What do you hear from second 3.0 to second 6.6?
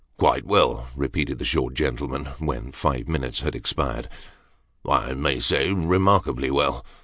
minutes had expired. "I may say remarkably